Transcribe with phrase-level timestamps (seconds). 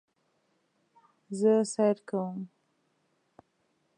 [1.39, 2.39] زه سیر کوم